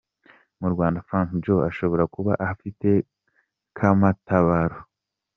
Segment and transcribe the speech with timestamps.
[0.59, 2.87] Mu Rwanda Frank Joe ashobora kuba ahafite
[3.77, 4.77] ka matabaro!!!.